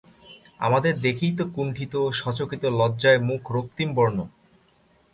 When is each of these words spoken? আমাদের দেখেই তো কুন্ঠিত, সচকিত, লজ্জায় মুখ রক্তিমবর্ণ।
আমাদের 0.59 0.93
দেখেই 0.99 1.33
তো 1.35 1.43
কুন্ঠিত, 1.55 1.93
সচকিত, 2.11 2.63
লজ্জায় 2.79 3.19
মুখ 3.19 3.41
রক্তিমবর্ণ। 3.51 4.17